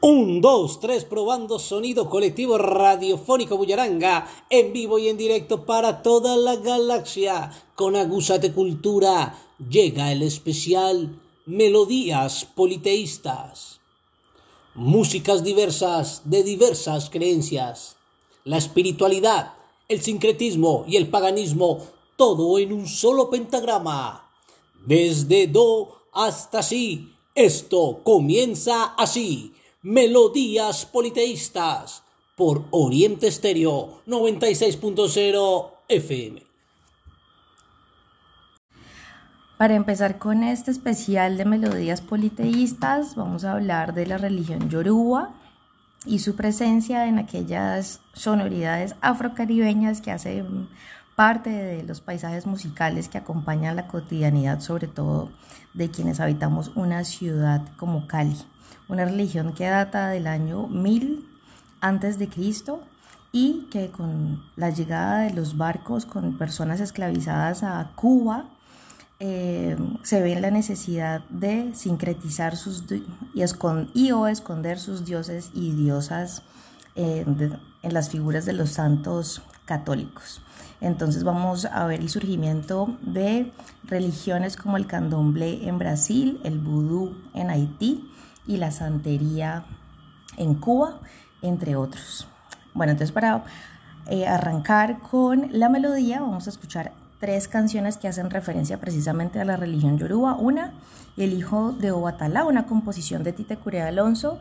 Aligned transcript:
Un, 0.00 0.40
dos, 0.40 0.78
tres, 0.78 1.04
probando 1.04 1.58
sonido 1.58 2.08
colectivo 2.08 2.56
radiofónico 2.56 3.56
Bullaranga, 3.56 4.30
en 4.48 4.72
vivo 4.72 5.00
y 5.00 5.08
en 5.08 5.16
directo 5.16 5.66
para 5.66 6.02
toda 6.02 6.36
la 6.36 6.54
galaxia. 6.54 7.50
Con 7.74 7.96
Agusate 7.96 8.52
Cultura 8.52 9.36
llega 9.68 10.12
el 10.12 10.22
especial 10.22 11.18
Melodías 11.46 12.44
Politeístas. 12.44 13.80
Músicas 14.76 15.42
diversas 15.42 16.22
de 16.26 16.44
diversas 16.44 17.10
creencias. 17.10 17.96
La 18.44 18.58
espiritualidad, 18.58 19.54
el 19.88 20.00
sincretismo 20.00 20.84
y 20.86 20.94
el 20.94 21.08
paganismo, 21.08 21.84
todo 22.16 22.60
en 22.60 22.72
un 22.72 22.86
solo 22.86 23.30
pentagrama. 23.30 24.30
Desde 24.86 25.48
Do 25.48 26.02
hasta 26.12 26.62
Si, 26.62 27.12
esto 27.34 28.00
comienza 28.04 28.94
así 28.96 29.54
Melodías 29.90 30.84
Politeístas 30.84 32.02
por 32.36 32.66
Oriente 32.72 33.26
Estéreo 33.26 34.02
96.0 34.06 35.70
FM. 35.88 36.42
Para 39.56 39.74
empezar 39.76 40.18
con 40.18 40.42
este 40.42 40.72
especial 40.72 41.38
de 41.38 41.46
melodías 41.46 42.02
politeístas, 42.02 43.16
vamos 43.16 43.46
a 43.46 43.52
hablar 43.52 43.94
de 43.94 44.04
la 44.04 44.18
religión 44.18 44.68
yoruba 44.68 45.32
y 46.04 46.18
su 46.18 46.36
presencia 46.36 47.06
en 47.06 47.18
aquellas 47.18 48.02
sonoridades 48.12 48.94
afrocaribeñas 49.00 50.02
que 50.02 50.10
hacen 50.10 50.68
parte 51.18 51.50
de 51.50 51.82
los 51.82 52.00
paisajes 52.00 52.46
musicales 52.46 53.08
que 53.08 53.18
acompañan 53.18 53.74
la 53.74 53.88
cotidianidad, 53.88 54.60
sobre 54.60 54.86
todo 54.86 55.30
de 55.74 55.90
quienes 55.90 56.20
habitamos 56.20 56.70
una 56.76 57.02
ciudad 57.02 57.62
como 57.76 58.06
Cali 58.06 58.36
una 58.88 59.04
religión 59.04 59.52
que 59.52 59.66
data 59.66 60.10
del 60.10 60.28
año 60.28 60.68
1000 60.68 61.28
antes 61.80 62.20
de 62.20 62.28
Cristo 62.28 62.82
y 63.32 63.66
que 63.70 63.90
con 63.90 64.44
la 64.54 64.70
llegada 64.70 65.20
de 65.22 65.34
los 65.34 65.56
barcos 65.56 66.06
con 66.06 66.38
personas 66.38 66.78
esclavizadas 66.78 67.64
a 67.64 67.90
Cuba 67.96 68.46
eh, 69.20 69.76
se 70.04 70.22
ve 70.22 70.40
la 70.40 70.52
necesidad 70.52 71.20
de 71.28 71.74
sincretizar 71.74 72.56
sus 72.56 72.84
y, 73.34 74.12
o 74.12 74.26
esconder 74.28 74.78
sus 74.78 75.04
dioses 75.04 75.50
y 75.52 75.72
diosas 75.72 76.42
eh, 76.94 77.24
en 77.82 77.94
las 77.94 78.10
figuras 78.10 78.46
de 78.46 78.52
los 78.52 78.70
santos 78.70 79.42
católicos. 79.68 80.40
Entonces 80.80 81.22
vamos 81.24 81.66
a 81.66 81.84
ver 81.86 82.00
el 82.00 82.08
surgimiento 82.08 82.96
de 83.02 83.52
religiones 83.84 84.56
como 84.56 84.78
el 84.78 84.86
candomblé 84.86 85.68
en 85.68 85.78
Brasil, 85.78 86.40
el 86.42 86.58
vudú 86.58 87.14
en 87.34 87.50
Haití, 87.50 88.10
y 88.46 88.56
la 88.56 88.70
santería 88.70 89.64
en 90.38 90.54
Cuba, 90.54 91.00
entre 91.42 91.76
otros. 91.76 92.26
Bueno, 92.72 92.92
entonces 92.92 93.12
para 93.12 93.44
eh, 94.06 94.26
arrancar 94.26 95.00
con 95.00 95.48
la 95.52 95.68
melodía 95.68 96.20
vamos 96.20 96.46
a 96.46 96.50
escuchar 96.50 96.92
tres 97.20 97.46
canciones 97.46 97.98
que 97.98 98.08
hacen 98.08 98.30
referencia 98.30 98.80
precisamente 98.80 99.38
a 99.38 99.44
la 99.44 99.56
religión 99.56 99.98
yoruba. 99.98 100.34
Una, 100.34 100.72
El 101.18 101.32
hijo 101.32 101.72
de 101.72 101.90
Obatalá, 101.90 102.44
una 102.44 102.66
composición 102.66 103.24
de 103.24 103.32
Tite 103.32 103.56
Curea 103.56 103.88
Alonso, 103.88 104.38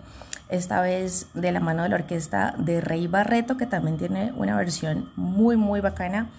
esta 0.47 0.79
vez 0.79 1.25
de 1.33 1.51
la 1.51 1.59
mano 1.59 1.81
de 1.81 1.89
la 1.89 1.95
orquesta 1.95 2.53
de 2.59 2.81
Rey 2.81 3.07
Barreto, 3.07 3.57
que 3.57 3.65
también 3.65 3.97
tiene 3.97 4.31
una 4.37 4.55
versión 4.55 5.09
muy, 5.15 5.57
muy 5.57 5.81
bacana 5.81 6.29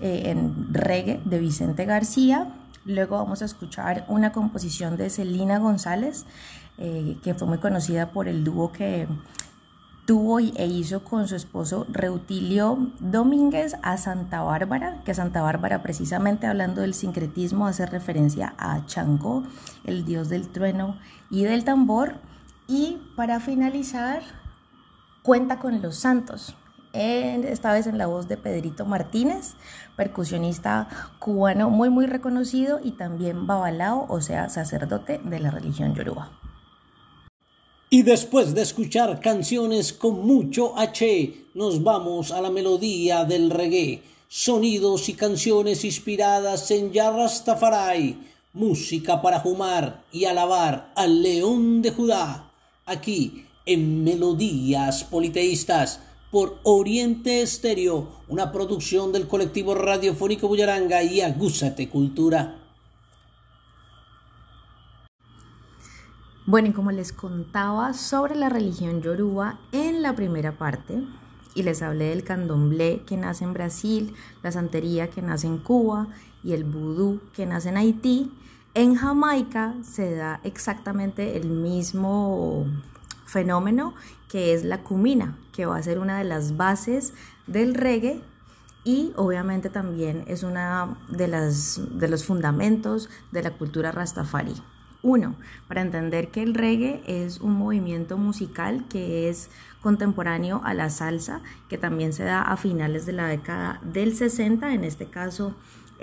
eh, 0.00 0.22
en 0.26 0.74
reggae 0.74 1.20
de 1.24 1.38
Vicente 1.38 1.84
García. 1.84 2.48
Luego 2.84 3.18
vamos 3.18 3.40
a 3.42 3.44
escuchar 3.44 4.04
una 4.08 4.32
composición 4.32 4.96
de 4.96 5.10
Celina 5.10 5.60
González, 5.60 6.26
eh, 6.76 7.16
que 7.22 7.34
fue 7.34 7.46
muy 7.46 7.58
conocida 7.58 8.10
por 8.10 8.26
el 8.26 8.42
dúo 8.42 8.72
que 8.72 9.06
tuvo 10.04 10.38
e 10.38 10.66
hizo 10.66 11.02
con 11.02 11.28
su 11.28 11.34
esposo 11.34 11.86
Reutilio 11.88 12.90
Domínguez 13.00 13.76
a 13.82 13.96
Santa 13.96 14.42
Bárbara, 14.42 15.00
que 15.04 15.14
Santa 15.14 15.40
Bárbara 15.40 15.82
precisamente 15.82 16.46
hablando 16.46 16.82
del 16.82 16.94
sincretismo 16.94 17.66
hace 17.66 17.86
referencia 17.86 18.54
a 18.58 18.84
Changó, 18.86 19.44
el 19.84 20.04
dios 20.04 20.28
del 20.28 20.48
trueno 20.48 20.98
y 21.30 21.44
del 21.44 21.64
tambor. 21.64 22.16
Y 22.66 22.98
para 23.16 23.40
finalizar, 23.40 24.22
cuenta 25.22 25.58
con 25.58 25.80
los 25.80 25.96
santos, 25.96 26.54
esta 26.92 27.72
vez 27.72 27.86
en 27.86 27.98
la 27.98 28.06
voz 28.06 28.28
de 28.28 28.36
Pedrito 28.36 28.84
Martínez, 28.84 29.54
percusionista 29.96 30.88
cubano 31.18 31.70
muy 31.70 31.90
muy 31.90 32.06
reconocido 32.06 32.78
y 32.82 32.92
también 32.92 33.46
babalao, 33.46 34.06
o 34.08 34.20
sea, 34.20 34.48
sacerdote 34.48 35.20
de 35.24 35.40
la 35.40 35.50
religión 35.50 35.94
yoruba. 35.94 36.30
Y 37.94 38.02
después 38.02 38.56
de 38.56 38.62
escuchar 38.62 39.20
canciones 39.20 39.92
con 39.92 40.26
mucho 40.26 40.76
H, 40.76 41.32
nos 41.54 41.84
vamos 41.84 42.32
a 42.32 42.40
la 42.40 42.50
melodía 42.50 43.24
del 43.24 43.50
reggae, 43.50 44.02
sonidos 44.26 45.08
y 45.08 45.12
canciones 45.12 45.84
inspiradas 45.84 46.72
en 46.72 46.90
Yarrastafaray, 46.90 48.18
música 48.52 49.22
para 49.22 49.38
fumar 49.38 50.02
y 50.10 50.24
alabar 50.24 50.90
al 50.96 51.22
león 51.22 51.82
de 51.82 51.92
Judá, 51.92 52.50
aquí 52.84 53.46
en 53.64 54.02
Melodías 54.02 55.04
Politeístas 55.04 56.00
por 56.32 56.58
Oriente 56.64 57.42
Estéreo, 57.42 58.08
una 58.26 58.50
producción 58.50 59.12
del 59.12 59.28
colectivo 59.28 59.72
radiofónico 59.76 60.48
Bullaranga 60.48 61.00
y 61.04 61.20
Agúzate 61.20 61.88
Cultura. 61.88 62.63
Bueno, 66.46 66.68
y 66.68 66.72
como 66.72 66.92
les 66.92 67.14
contaba 67.14 67.94
sobre 67.94 68.34
la 68.34 68.50
religión 68.50 69.00
yoruba 69.00 69.58
en 69.72 70.02
la 70.02 70.14
primera 70.14 70.52
parte, 70.52 71.02
y 71.54 71.62
les 71.62 71.80
hablé 71.80 72.10
del 72.10 72.22
candomblé 72.22 73.02
que 73.06 73.16
nace 73.16 73.44
en 73.44 73.54
Brasil, 73.54 74.14
la 74.42 74.52
santería 74.52 75.08
que 75.08 75.22
nace 75.22 75.46
en 75.46 75.56
Cuba 75.56 76.08
y 76.42 76.52
el 76.52 76.64
vudú 76.64 77.20
que 77.32 77.46
nace 77.46 77.70
en 77.70 77.78
Haití, 77.78 78.30
en 78.74 78.94
Jamaica 78.94 79.74
se 79.82 80.16
da 80.16 80.40
exactamente 80.44 81.38
el 81.38 81.48
mismo 81.48 82.66
fenómeno 83.24 83.94
que 84.28 84.52
es 84.52 84.64
la 84.64 84.82
cumina, 84.82 85.38
que 85.52 85.64
va 85.64 85.76
a 85.76 85.82
ser 85.82 85.98
una 85.98 86.18
de 86.18 86.24
las 86.24 86.58
bases 86.58 87.14
del 87.46 87.74
reggae 87.74 88.20
y 88.84 89.12
obviamente 89.16 89.70
también 89.70 90.24
es 90.26 90.42
una 90.42 90.98
de, 91.08 91.26
las, 91.26 91.80
de 91.98 92.08
los 92.08 92.24
fundamentos 92.24 93.08
de 93.32 93.42
la 93.42 93.52
cultura 93.52 93.92
rastafari. 93.92 94.54
Uno, 95.04 95.34
para 95.68 95.82
entender 95.82 96.28
que 96.28 96.42
el 96.42 96.54
reggae 96.54 97.02
es 97.06 97.40
un 97.40 97.52
movimiento 97.52 98.16
musical 98.16 98.86
que 98.88 99.28
es 99.28 99.50
contemporáneo 99.82 100.62
a 100.64 100.72
la 100.72 100.88
salsa, 100.88 101.42
que 101.68 101.76
también 101.76 102.14
se 102.14 102.24
da 102.24 102.40
a 102.40 102.56
finales 102.56 103.04
de 103.04 103.12
la 103.12 103.26
década 103.26 103.80
del 103.82 104.16
60, 104.16 104.72
en 104.72 104.82
este 104.82 105.04
caso 105.04 105.54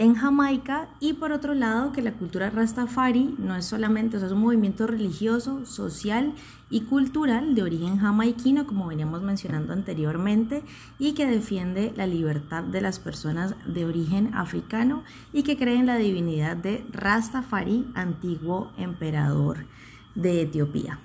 en 0.02 0.16
Jamaica 0.16 0.88
y 1.00 1.14
por 1.14 1.32
otro 1.32 1.54
lado 1.54 1.92
que 1.92 2.02
la 2.02 2.14
cultura 2.14 2.50
rastafari 2.50 3.36
no 3.38 3.56
es 3.56 3.66
solamente, 3.66 4.18
es 4.18 4.24
un 4.24 4.42
movimiento 4.42 4.88
religioso, 4.88 5.64
social 5.68 6.34
y 6.72 6.82
cultural 6.82 7.54
de 7.54 7.62
origen 7.62 8.00
jamaiquino, 8.00 8.66
como 8.66 8.88
veníamos 8.88 9.22
mencionando 9.22 9.74
anteriormente, 9.74 10.64
y 10.98 11.14
que 11.14 11.28
defiende 11.28 11.94
la 11.96 12.08
libertad 12.08 12.64
de 12.64 12.82
las 12.82 12.98
personas 12.98 13.54
de 13.68 13.86
origen 13.86 14.34
africano 14.34 15.04
y 15.34 15.44
que 15.44 15.56
cree 15.56 15.76
en 15.76 15.86
la 15.86 15.98
divinidad 15.98 16.58
de 16.58 16.84
Rastafari, 16.92 17.86
antiguo 17.94 18.72
emperador 18.80 19.68
de 20.16 20.42
Etiopía. 20.42 20.98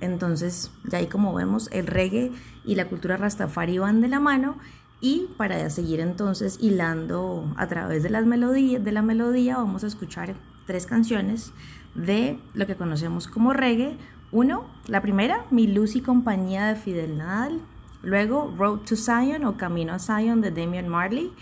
Entonces, 0.00 0.70
ya 0.84 0.98
ahí 0.98 1.06
como 1.06 1.32
vemos, 1.32 1.70
el 1.72 1.86
reggae 1.86 2.32
y 2.66 2.74
la 2.74 2.88
cultura 2.88 3.16
rastafari 3.16 3.78
van 3.78 4.02
de 4.02 4.08
la 4.08 4.20
mano 4.20 4.56
y 5.02 5.28
para 5.36 5.68
seguir 5.68 5.98
entonces 5.98 6.58
hilando 6.60 7.52
a 7.56 7.66
través 7.66 8.04
de 8.04 8.08
las 8.08 8.24
melodías, 8.24 8.82
de 8.82 8.92
la 8.92 9.02
melodía, 9.02 9.56
vamos 9.56 9.82
a 9.82 9.88
escuchar 9.88 10.36
tres 10.64 10.86
canciones 10.86 11.52
de 11.96 12.38
lo 12.54 12.68
que 12.68 12.76
conocemos 12.76 13.26
como 13.26 13.52
reggae. 13.52 13.98
Uno, 14.30 14.64
la 14.86 15.02
primera, 15.02 15.44
Mi 15.50 15.66
Luz 15.66 15.96
y 15.96 16.02
Compañía 16.02 16.68
de 16.68 16.76
Fidel 16.76 17.18
Nadal. 17.18 17.60
Luego, 18.04 18.54
Road 18.56 18.78
to 18.88 18.94
Zion 18.94 19.44
o 19.44 19.56
Camino 19.56 19.92
a 19.92 19.98
Zion 19.98 20.40
de 20.40 20.52
Damian 20.52 20.88
Marley. 20.88 21.32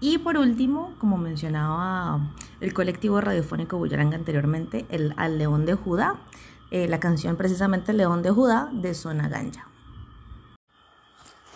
Y 0.00 0.18
por 0.18 0.38
último, 0.38 0.94
como 0.98 1.18
mencionaba 1.18 2.30
el 2.60 2.72
colectivo 2.72 3.20
radiofónico 3.20 3.76
Bullaranga 3.76 4.16
anteriormente, 4.16 4.86
el 4.88 5.14
Al 5.16 5.36
León 5.36 5.66
de 5.66 5.74
Judá, 5.74 6.20
eh, 6.70 6.86
la 6.86 7.00
canción 7.00 7.34
precisamente 7.34 7.92
León 7.92 8.22
de 8.22 8.30
Judá 8.30 8.70
de 8.72 8.94
Zona 8.94 9.28
Ganja 9.28 9.66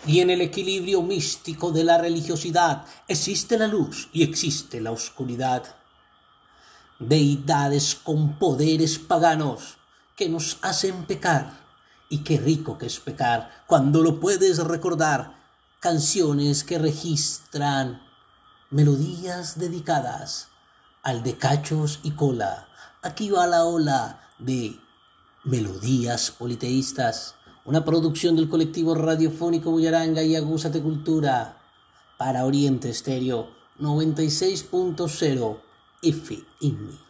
y 0.07 0.19
en 0.19 0.29
el 0.29 0.41
equilibrio 0.41 1.01
místico 1.01 1.71
de 1.71 1.83
la 1.83 1.97
religiosidad 1.97 2.85
existe 3.07 3.57
la 3.57 3.67
luz 3.67 4.09
y 4.13 4.23
existe 4.23 4.79
la 4.79 4.91
oscuridad. 4.91 5.63
Deidades 6.99 7.95
con 7.95 8.37
poderes 8.37 8.99
paganos 8.99 9.77
que 10.15 10.29
nos 10.29 10.57
hacen 10.61 11.05
pecar. 11.05 11.65
Y 12.07 12.19
qué 12.19 12.37
rico 12.37 12.77
que 12.77 12.85
es 12.85 12.99
pecar 12.99 13.63
cuando 13.65 14.01
lo 14.01 14.19
puedes 14.19 14.59
recordar. 14.59 15.43
Canciones 15.79 16.63
que 16.63 16.77
registran 16.77 18.01
melodías 18.69 19.59
dedicadas 19.59 20.49
al 21.03 21.23
de 21.23 21.37
cachos 21.37 21.99
y 22.03 22.11
cola. 22.11 22.67
Aquí 23.01 23.29
va 23.29 23.47
la 23.47 23.65
ola 23.65 24.21
de 24.39 24.79
melodías 25.43 26.31
politeístas 26.31 27.35
una 27.65 27.83
producción 27.83 28.35
del 28.35 28.47
colectivo 28.47 28.93
radiofónico 28.93 29.71
Bullaranga 29.71 30.21
y 30.21 30.35
Agúzate 30.35 30.81
Cultura 30.81 31.57
para 32.17 32.45
Oriente 32.45 32.91
Estéreo 32.91 33.49
96.0 33.79 35.57
FM. 36.03 37.05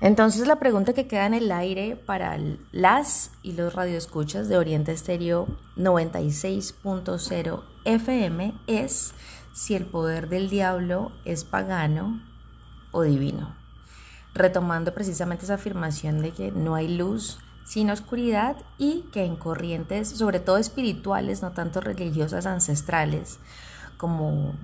Entonces 0.00 0.46
la 0.46 0.60
pregunta 0.60 0.92
que 0.92 1.08
queda 1.08 1.26
en 1.26 1.34
el 1.34 1.50
aire 1.50 1.96
para 1.96 2.38
las 2.70 3.32
y 3.42 3.54
los 3.54 3.74
radioescuchas 3.74 4.48
de 4.48 4.58
Oriente 4.58 4.92
Estéreo 4.92 5.48
96.0 5.76 7.62
FM 7.84 8.54
es 8.66 9.14
si 9.54 9.74
el 9.74 9.86
poder 9.86 10.28
del 10.28 10.50
diablo 10.50 11.12
es 11.24 11.44
pagano 11.44 12.22
o 12.92 13.02
divino. 13.02 13.56
Retomando 14.34 14.92
precisamente 14.92 15.46
esa 15.46 15.54
afirmación 15.54 16.20
de 16.20 16.30
que 16.30 16.52
no 16.52 16.74
hay 16.76 16.86
luz 16.88 17.38
sin 17.68 17.90
oscuridad 17.90 18.56
y 18.78 19.02
que 19.12 19.26
en 19.26 19.36
corrientes, 19.36 20.08
sobre 20.08 20.40
todo 20.40 20.56
espirituales, 20.56 21.42
no 21.42 21.50
tanto 21.50 21.82
religiosas 21.82 22.46
ancestrales, 22.46 23.38
como 23.98 24.54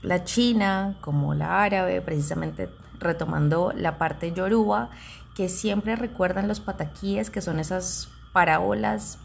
la 0.00 0.24
china, 0.24 0.96
como 1.02 1.34
la 1.34 1.62
árabe, 1.62 2.00
precisamente 2.00 2.70
retomando 2.98 3.74
la 3.76 3.98
parte 3.98 4.32
yoruba, 4.32 4.88
que 5.34 5.50
siempre 5.50 5.94
recuerdan 5.94 6.48
los 6.48 6.60
pataquíes, 6.60 7.28
que 7.28 7.42
son 7.42 7.60
esas 7.60 8.08
parábolas 8.32 9.18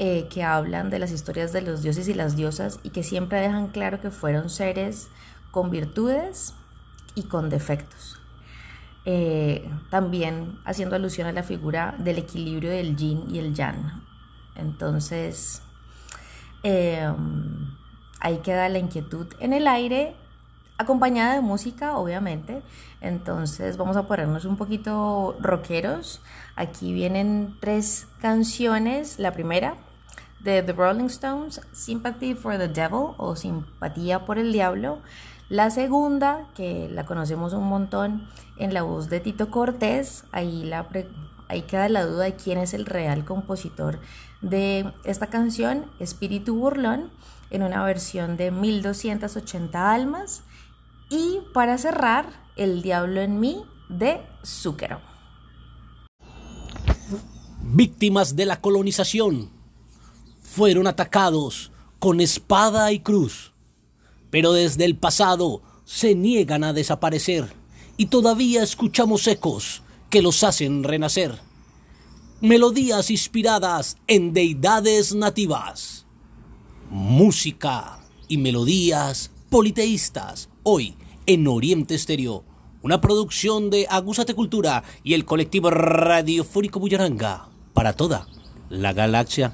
eh, 0.00 0.26
que 0.28 0.42
hablan 0.42 0.90
de 0.90 0.98
las 0.98 1.12
historias 1.12 1.52
de 1.52 1.62
los 1.62 1.82
dioses 1.82 2.08
y 2.08 2.14
las 2.14 2.34
diosas 2.34 2.80
y 2.82 2.90
que 2.90 3.04
siempre 3.04 3.40
dejan 3.40 3.68
claro 3.68 4.00
que 4.00 4.10
fueron 4.10 4.50
seres 4.50 5.06
con 5.52 5.70
virtudes 5.70 6.52
y 7.14 7.22
con 7.22 7.48
defectos. 7.48 8.18
Eh, 9.06 9.70
también 9.90 10.58
haciendo 10.64 10.96
alusión 10.96 11.26
a 11.26 11.32
la 11.32 11.42
figura 11.42 11.94
del 11.98 12.18
equilibrio 12.18 12.70
del 12.70 12.96
yin 12.96 13.24
y 13.28 13.38
el 13.38 13.54
yang. 13.54 14.02
Entonces, 14.56 15.62
em, 16.62 17.76
ahí 18.20 18.38
queda 18.38 18.68
la 18.70 18.78
inquietud 18.78 19.26
en 19.40 19.52
el 19.52 19.66
aire, 19.68 20.16
acompañada 20.78 21.34
de 21.34 21.42
música, 21.42 21.96
obviamente. 21.98 22.62
Entonces, 23.00 23.76
vamos 23.76 23.96
a 23.96 24.06
ponernos 24.06 24.46
un 24.46 24.56
poquito 24.56 25.36
rockeros. 25.40 26.22
Aquí 26.56 26.92
vienen 26.94 27.56
tres 27.60 28.06
canciones. 28.20 29.18
La 29.18 29.32
primera, 29.32 29.76
de 30.44 30.62
The 30.62 30.72
Rolling 30.72 31.06
Stones, 31.06 31.60
Sympathy 31.72 32.34
for 32.34 32.56
the 32.58 32.68
Devil 32.68 33.14
o 33.16 33.34
Simpatía 33.34 34.24
por 34.24 34.38
el 34.38 34.52
Diablo. 34.52 34.98
La 35.50 35.70
segunda, 35.70 36.48
que 36.54 36.88
la 36.90 37.04
conocemos 37.04 37.52
un 37.52 37.64
montón 37.68 38.26
en 38.56 38.72
la 38.72 38.82
voz 38.82 39.10
de 39.10 39.20
Tito 39.20 39.50
Cortés, 39.50 40.24
ahí, 40.32 40.70
queda 41.68 41.88
la 41.90 42.06
duda 42.06 42.24
de 42.24 42.34
quién 42.34 42.58
es 42.58 42.72
el 42.72 42.86
real 42.86 43.26
compositor 43.26 44.00
de 44.40 44.90
esta 45.04 45.26
canción, 45.26 45.84
Espíritu 46.00 46.56
Burlón, 46.56 47.10
en 47.50 47.62
una 47.62 47.84
versión 47.84 48.38
de 48.38 48.50
1280 48.50 49.92
almas. 49.92 50.42
Y 51.10 51.40
para 51.52 51.76
cerrar, 51.76 52.26
El 52.56 52.80
Diablo 52.80 53.20
en 53.20 53.38
mí 53.38 53.64
de 53.90 54.22
Zúquero. 54.44 55.00
Víctimas 57.60 58.34
de 58.34 58.46
la 58.46 58.62
colonización 58.62 59.50
fueron 60.40 60.86
atacados 60.86 61.70
con 61.98 62.20
espada 62.20 62.92
y 62.92 63.00
cruz 63.00 63.53
pero 64.34 64.52
desde 64.52 64.84
el 64.84 64.96
pasado 64.96 65.62
se 65.84 66.16
niegan 66.16 66.64
a 66.64 66.72
desaparecer 66.72 67.54
y 67.96 68.06
todavía 68.06 68.64
escuchamos 68.64 69.28
ecos 69.28 69.84
que 70.10 70.22
los 70.22 70.42
hacen 70.42 70.82
renacer. 70.82 71.38
Melodías 72.40 73.12
inspiradas 73.12 73.96
en 74.08 74.32
deidades 74.32 75.14
nativas. 75.14 76.06
Música 76.90 78.00
y 78.26 78.38
melodías 78.38 79.30
politeístas 79.50 80.48
hoy 80.64 80.96
en 81.26 81.46
Oriente 81.46 81.94
Estéreo, 81.94 82.42
una 82.82 83.00
producción 83.00 83.70
de 83.70 83.86
Agusate 83.88 84.34
Cultura 84.34 84.82
y 85.04 85.14
el 85.14 85.24
colectivo 85.24 85.70
radiofónico 85.70 86.80
Bullaranga 86.80 87.50
para 87.72 87.92
toda 87.92 88.26
la 88.68 88.92
galaxia. 88.92 89.52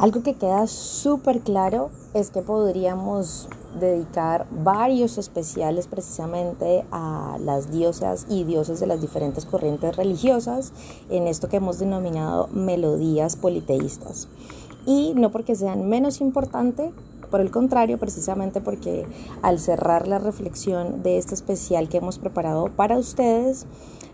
Algo 0.00 0.22
que 0.22 0.32
queda 0.32 0.66
súper 0.66 1.40
claro 1.40 1.90
es 2.14 2.30
que 2.30 2.40
podríamos 2.40 3.50
dedicar 3.78 4.46
varios 4.50 5.18
especiales 5.18 5.88
precisamente 5.88 6.86
a 6.90 7.36
las 7.38 7.70
diosas 7.70 8.24
y 8.30 8.44
dioses 8.44 8.80
de 8.80 8.86
las 8.86 9.02
diferentes 9.02 9.44
corrientes 9.44 9.94
religiosas 9.94 10.72
en 11.10 11.26
esto 11.26 11.50
que 11.50 11.58
hemos 11.58 11.78
denominado 11.78 12.48
melodías 12.48 13.36
politeístas. 13.36 14.28
Y 14.86 15.12
no 15.16 15.30
porque 15.30 15.54
sean 15.54 15.86
menos 15.86 16.22
importante, 16.22 16.94
por 17.30 17.42
el 17.42 17.50
contrario, 17.50 17.98
precisamente 17.98 18.62
porque 18.62 19.04
al 19.42 19.58
cerrar 19.58 20.08
la 20.08 20.18
reflexión 20.18 21.02
de 21.02 21.18
este 21.18 21.34
especial 21.34 21.90
que 21.90 21.98
hemos 21.98 22.18
preparado 22.18 22.70
para 22.74 22.96
ustedes, 22.96 23.66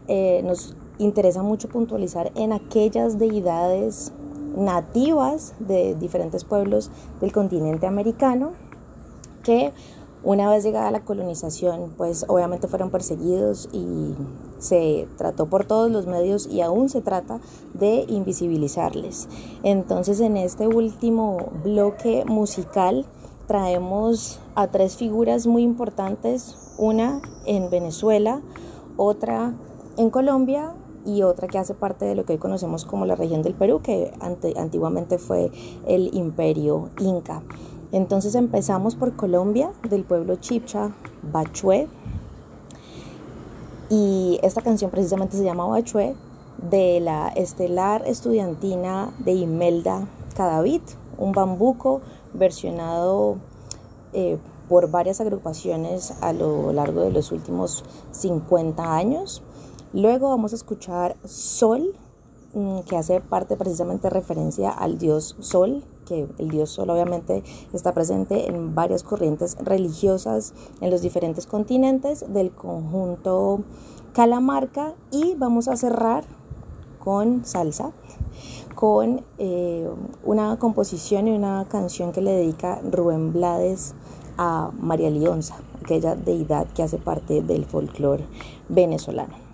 eh, 0.09 0.43
nos 0.45 0.75
interesa 0.99 1.45
mucho 1.45 1.69
puntualizar 1.69 2.33
en 2.35 2.53
aquellas 2.53 3.21
deidades 3.21 4.13
nativas 4.57 5.55
de 5.61 5.95
diferentes 5.95 6.45
pueblos 6.45 6.91
del 7.21 7.33
continente 7.33 7.87
americano 7.87 8.53
que 9.45 9.73
una 10.25 10.51
vez 10.51 10.65
llegada 10.65 10.91
la 10.91 11.05
colonización, 11.05 11.93
pues 11.97 12.25
obviamente 12.27 12.67
fueron 12.67 12.91
perseguidos 12.91 13.69
y 13.73 14.13
se 14.59 15.07
trató 15.17 15.47
por 15.47 15.67
todos 15.67 15.89
los 15.89 16.07
medios 16.09 16.49
y 16.49 16.63
aún 16.63 16.89
se 16.89 17.01
trata 17.01 17.39
de 17.75 18.05
invisibilizarles. 18.09 19.29
Entonces 19.63 20.19
en 20.19 20.37
este 20.37 20.67
último 20.67 21.53
bloque 21.63 22.25
musical 22.27 23.07
traemos 23.47 24.41
a 24.57 24.67
tres 24.67 24.97
figuras 24.97 25.47
muy 25.47 25.63
importantes, 25.63 26.57
una 26.77 27.21
en 27.45 27.71
Venezuela, 27.71 28.41
otra 28.97 29.55
en 29.97 30.11
Colombia 30.11 30.75
y 31.07 31.23
otra 31.23 31.49
que 31.49 31.59
hace 31.59 31.73
parte 31.73 32.05
de 32.05 32.15
lo 32.15 32.25
que 32.25 32.35
hoy 32.35 32.39
conocemos 32.39 32.85
como 32.85 33.07
la 33.07 33.15
región 33.15 33.43
del 33.43 33.55
Perú, 33.55 33.81
que 33.83 34.13
antiguamente 34.57 35.19
fue 35.19 35.51
el 35.87 36.15
imperio 36.15 36.91
inca. 36.99 37.43
Entonces 37.93 38.35
empezamos 38.35 38.97
por 38.97 39.15
Colombia, 39.15 39.71
del 39.89 40.05
pueblo 40.05 40.37
chipcha 40.37 40.91
Bachué, 41.33 41.89
y 43.89 44.41
esta 44.43 44.63
canción 44.63 44.91
precisamente 44.91 45.37
se 45.37 45.45
llama 45.45 45.67
Bachué, 45.67 46.17
de 46.71 47.01
la 47.01 47.29
estelar 47.29 48.03
estudiantina 48.07 49.13
de 49.19 49.33
Imelda 49.33 50.09
Cadavid, 50.37 50.81
un 51.19 51.33
bambuco 51.33 52.01
versionado 52.35 53.37
eh, 54.13 54.39
por 54.69 54.91
varias 54.91 55.21
agrupaciones 55.21 56.15
a 56.23 56.33
lo 56.33 56.73
largo 56.73 57.03
de 57.03 57.13
los 57.13 57.31
últimos 57.31 57.85
50 58.11 58.97
años. 58.97 59.43
Luego 59.97 60.29
vamos 60.29 60.53
a 60.53 60.57
escuchar 60.57 61.17
Sol, 61.25 61.95
mm, 62.53 62.81
que 62.81 62.99
hace 62.99 63.23
parte 63.23 63.57
precisamente 63.57 64.11
referencia 64.11 64.69
al 64.69 64.99
dios 64.99 65.37
Sol, 65.41 65.85
que 66.05 66.29
el 66.37 66.51
dios 66.51 66.69
Sol 66.69 66.91
obviamente 66.91 67.43
está 67.73 67.95
presente 67.95 68.51
en 68.51 68.75
varias 68.75 69.03
corrientes 69.03 69.57
religiosas 69.59 70.53
en 70.83 70.91
los 70.91 71.01
diferentes 71.01 71.47
continentes 71.47 72.31
del 72.31 72.51
conjunto 72.51 73.61
Calamarca 74.13 74.93
y 75.11 75.35
vamos 75.35 75.67
a 75.67 75.79
cerrar 75.79 76.25
con 76.99 77.47
salsa, 77.47 77.93
con 78.75 79.25
eh, 79.39 79.89
una 80.27 80.59
composición 80.59 81.27
y 81.27 81.31
una 81.31 81.65
canción 81.71 82.13
que 82.13 82.21
le 82.21 82.33
dedica 82.33 82.83
Rubén 82.83 83.33
Blades 83.33 83.95
a 84.37 84.73
María 84.79 85.09
Lionza, 85.09 85.57
aquella 85.83 86.17
deidad 86.17 86.67
que 86.75 86.83
hace 86.83 86.99
parte 86.99 87.41
del 87.41 87.65
folclore 87.65 88.27
venezolano. 88.69 89.46